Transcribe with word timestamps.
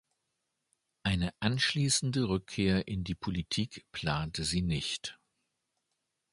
Eine 1.03 1.31
anschließende 1.41 2.23
Rückkehr 2.27 2.87
in 2.87 3.03
die 3.03 3.13
Politik 3.13 3.85
plante 3.91 4.45
sie 4.45 4.63
nicht. 4.63 5.19